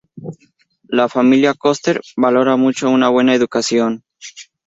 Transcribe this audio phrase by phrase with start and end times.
[0.87, 4.03] La familia Coster valora mucho una buena educación.